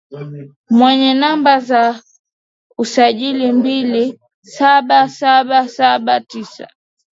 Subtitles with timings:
[0.69, 2.01] mwenye namba za
[2.77, 6.67] usajili mbili saba saba saba tisa